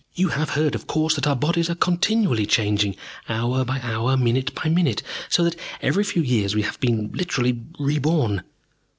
"You 0.15 0.29
have 0.29 0.49
heard, 0.57 0.73
of 0.73 0.87
course, 0.87 1.13
that 1.13 1.27
our 1.27 1.35
bodies 1.35 1.69
are 1.69 1.75
continually 1.75 2.47
changing, 2.47 2.95
hour 3.29 3.63
by 3.63 3.79
hour, 3.83 4.17
minute 4.17 4.51
by 4.55 4.67
minute, 4.67 5.03
so 5.29 5.43
that 5.43 5.55
every 5.79 6.03
few 6.03 6.23
years 6.23 6.55
we 6.55 6.63
have 6.63 6.79
been 6.79 7.11
literally 7.13 7.61
reborn. 7.77 8.41